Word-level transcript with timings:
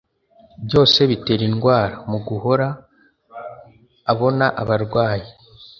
byose 0.65 0.99
bitera 1.09 1.43
indwara. 1.49 1.95
Mu 2.09 2.17
guhora 2.27 2.67
abona 4.11 4.45
abarwayi 4.61 5.27